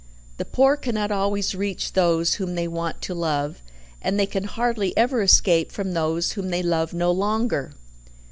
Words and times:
The 0.37 0.45
poor 0.45 0.77
cannot 0.77 1.11
always 1.11 1.53
reach 1.53 1.93
those 1.93 2.33
whom 2.33 2.55
they 2.55 2.67
want 2.67 3.03
to 3.03 3.13
love, 3.13 3.61
and 4.01 4.19
they 4.19 4.25
can 4.25 4.45
hardly 4.45 4.97
ever 4.97 5.21
escape 5.21 5.71
from 5.71 5.91
those 5.91 6.31
whom 6.31 6.49
they 6.49 6.63
love 6.63 6.91
no 6.91 7.11
longer. 7.11 7.73